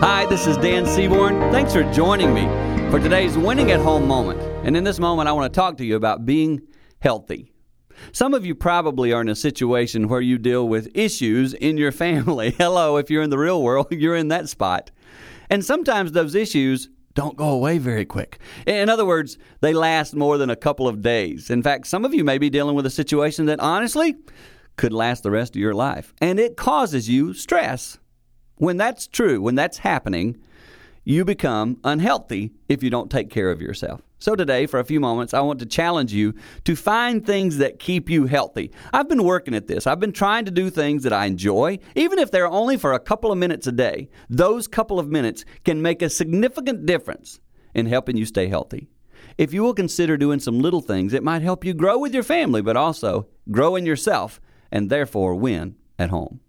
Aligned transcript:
Hi, 0.00 0.24
this 0.24 0.46
is 0.46 0.56
Dan 0.56 0.86
Seaborn. 0.86 1.38
Thanks 1.52 1.74
for 1.74 1.82
joining 1.92 2.32
me 2.32 2.46
for 2.90 2.98
today's 2.98 3.36
Winning 3.36 3.70
at 3.70 3.80
Home 3.80 4.08
moment. 4.08 4.40
And 4.64 4.74
in 4.74 4.82
this 4.82 4.98
moment, 4.98 5.28
I 5.28 5.32
want 5.32 5.52
to 5.52 5.54
talk 5.54 5.76
to 5.76 5.84
you 5.84 5.94
about 5.94 6.24
being 6.24 6.62
healthy. 7.00 7.52
Some 8.10 8.32
of 8.32 8.46
you 8.46 8.54
probably 8.54 9.12
are 9.12 9.20
in 9.20 9.28
a 9.28 9.36
situation 9.36 10.08
where 10.08 10.22
you 10.22 10.38
deal 10.38 10.66
with 10.66 10.88
issues 10.94 11.52
in 11.52 11.76
your 11.76 11.92
family. 11.92 12.50
Hello, 12.58 12.96
if 12.96 13.10
you're 13.10 13.22
in 13.22 13.28
the 13.28 13.36
real 13.36 13.62
world, 13.62 13.88
you're 13.90 14.16
in 14.16 14.28
that 14.28 14.48
spot. 14.48 14.90
And 15.50 15.62
sometimes 15.62 16.12
those 16.12 16.34
issues 16.34 16.88
don't 17.12 17.36
go 17.36 17.50
away 17.50 17.76
very 17.76 18.06
quick. 18.06 18.38
In 18.66 18.88
other 18.88 19.04
words, 19.04 19.36
they 19.60 19.74
last 19.74 20.16
more 20.16 20.38
than 20.38 20.48
a 20.48 20.56
couple 20.56 20.88
of 20.88 21.02
days. 21.02 21.50
In 21.50 21.62
fact, 21.62 21.86
some 21.86 22.06
of 22.06 22.14
you 22.14 22.24
may 22.24 22.38
be 22.38 22.48
dealing 22.48 22.74
with 22.74 22.86
a 22.86 22.90
situation 22.90 23.44
that 23.46 23.60
honestly 23.60 24.14
could 24.78 24.94
last 24.94 25.24
the 25.24 25.30
rest 25.30 25.54
of 25.56 25.60
your 25.60 25.74
life, 25.74 26.14
and 26.22 26.40
it 26.40 26.56
causes 26.56 27.06
you 27.10 27.34
stress. 27.34 27.98
When 28.60 28.76
that's 28.76 29.06
true, 29.06 29.40
when 29.40 29.54
that's 29.54 29.78
happening, 29.78 30.36
you 31.02 31.24
become 31.24 31.78
unhealthy 31.82 32.52
if 32.68 32.82
you 32.82 32.90
don't 32.90 33.10
take 33.10 33.30
care 33.30 33.50
of 33.50 33.62
yourself. 33.62 34.02
So, 34.18 34.36
today, 34.36 34.66
for 34.66 34.78
a 34.78 34.84
few 34.84 35.00
moments, 35.00 35.32
I 35.32 35.40
want 35.40 35.60
to 35.60 35.66
challenge 35.66 36.12
you 36.12 36.34
to 36.64 36.76
find 36.76 37.24
things 37.24 37.56
that 37.56 37.78
keep 37.78 38.10
you 38.10 38.26
healthy. 38.26 38.70
I've 38.92 39.08
been 39.08 39.24
working 39.24 39.54
at 39.54 39.66
this. 39.66 39.86
I've 39.86 39.98
been 39.98 40.12
trying 40.12 40.44
to 40.44 40.50
do 40.50 40.68
things 40.68 41.04
that 41.04 41.12
I 41.14 41.24
enjoy, 41.24 41.78
even 41.94 42.18
if 42.18 42.30
they're 42.30 42.46
only 42.46 42.76
for 42.76 42.92
a 42.92 43.00
couple 43.00 43.32
of 43.32 43.38
minutes 43.38 43.66
a 43.66 43.72
day. 43.72 44.10
Those 44.28 44.68
couple 44.68 44.98
of 44.98 45.08
minutes 45.08 45.46
can 45.64 45.80
make 45.80 46.02
a 46.02 46.10
significant 46.10 46.84
difference 46.84 47.40
in 47.74 47.86
helping 47.86 48.18
you 48.18 48.26
stay 48.26 48.48
healthy. 48.48 48.88
If 49.38 49.54
you 49.54 49.62
will 49.62 49.72
consider 49.72 50.18
doing 50.18 50.38
some 50.38 50.60
little 50.60 50.82
things, 50.82 51.14
it 51.14 51.24
might 51.24 51.40
help 51.40 51.64
you 51.64 51.72
grow 51.72 51.96
with 51.96 52.12
your 52.12 52.22
family, 52.22 52.60
but 52.60 52.76
also 52.76 53.26
grow 53.50 53.74
in 53.74 53.86
yourself 53.86 54.38
and 54.70 54.90
therefore 54.90 55.34
win 55.34 55.76
at 55.98 56.10
home. 56.10 56.40